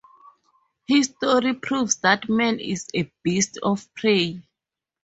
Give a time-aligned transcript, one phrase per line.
[0.87, 4.41] History proves that man is a beast of prey.